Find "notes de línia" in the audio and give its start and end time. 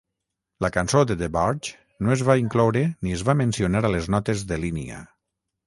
4.17-5.07